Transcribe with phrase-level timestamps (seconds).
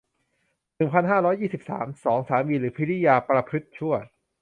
[0.75, 3.95] หนึ่งพันห้าร้อยยี่สิบสาม สอง สามีหรือภริยาประพฤติชั่ว